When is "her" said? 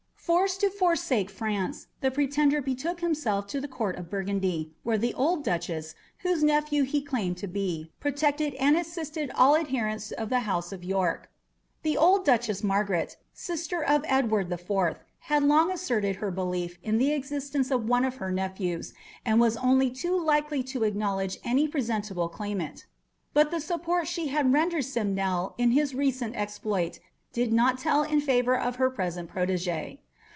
16.17-16.31, 18.17-18.31, 28.77-28.89